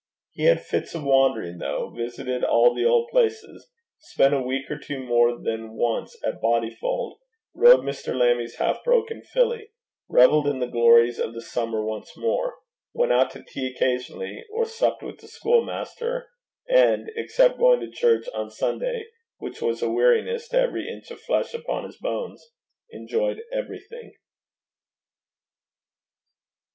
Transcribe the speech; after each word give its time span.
He 0.31 0.45
had 0.45 0.65
fits 0.65 0.95
of 0.95 1.03
wandering, 1.03 1.59
though; 1.59 1.91
visited 1.95 2.43
all 2.43 2.73
the 2.73 2.83
old 2.83 3.09
places; 3.11 3.69
spent 3.99 4.33
a 4.33 4.41
week 4.41 4.65
or 4.71 4.79
two 4.79 4.99
more 5.03 5.37
than 5.39 5.73
once 5.75 6.17
at 6.25 6.41
Bodyfauld; 6.41 7.19
rode 7.53 7.81
Mr. 7.81 8.15
Lammie's 8.17 8.55
half 8.55 8.83
broke 8.83 9.09
filly; 9.31 9.69
revelled 10.09 10.47
in 10.47 10.57
the 10.57 10.65
glories 10.65 11.19
of 11.19 11.35
the 11.35 11.39
summer 11.43 11.85
once 11.85 12.17
more; 12.17 12.55
went 12.95 13.11
out 13.11 13.29
to 13.29 13.43
tea 13.43 13.71
occasionally, 13.75 14.43
or 14.51 14.65
supped 14.65 15.03
with 15.03 15.19
the 15.19 15.27
school 15.27 15.63
master; 15.63 16.29
and, 16.67 17.11
except 17.15 17.59
going 17.59 17.79
to 17.81 17.91
church 17.91 18.25
on 18.33 18.49
Sunday, 18.49 19.05
which 19.37 19.61
was 19.61 19.83
a 19.83 19.89
weariness 19.91 20.47
to 20.47 20.57
every 20.57 20.89
inch 20.89 21.11
of 21.11 21.21
flesh 21.21 21.53
upon 21.53 21.83
his 21.83 21.97
bones, 21.99 22.43
enjoyed 22.89 23.43
everything. 23.53 24.13